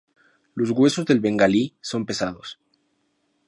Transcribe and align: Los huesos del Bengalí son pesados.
Los 0.55 0.71
huesos 0.71 1.05
del 1.05 1.19
Bengalí 1.19 1.75
son 1.79 2.07
pesados. 2.07 2.59